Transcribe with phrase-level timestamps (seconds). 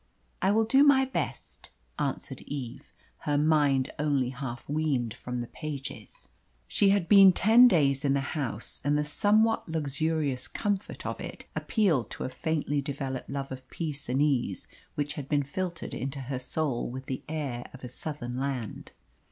[0.41, 1.69] "I will do my best,"
[1.99, 6.29] answered Eve, her mind only half weaned from the pages.
[6.67, 11.45] She had been ten days in the house, and the somewhat luxurious comfort of it
[11.55, 16.21] appealed to a faintly developed love of peace and ease which had been filtered into
[16.21, 18.93] her soul with the air of a Southern land.